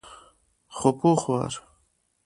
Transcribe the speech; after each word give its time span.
خو 0.75 0.89
پوخ 0.99 1.21
وار. 1.29 1.53